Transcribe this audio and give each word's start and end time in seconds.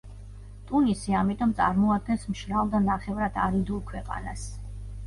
ტუნისი 0.69 1.17
ამიტომ 1.19 1.53
წარმოადგენს 1.61 2.27
მშრალ 2.33 2.73
და 2.73 2.83
ნახევრად 2.89 3.41
არიდულ 3.47 3.89
ქვეყანას. 3.93 4.53